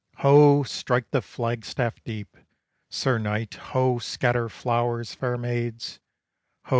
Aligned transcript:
Ho! 0.15 0.63
strike 0.63 1.11
the 1.11 1.21
flag 1.21 1.63
staff 1.63 2.03
deep, 2.03 2.35
Sir 2.89 3.19
Knight: 3.19 3.53
ho! 3.53 3.99
scatter 3.99 4.49
flowers, 4.49 5.13
fair 5.13 5.37
maids: 5.37 5.99
Ho! 6.65 6.69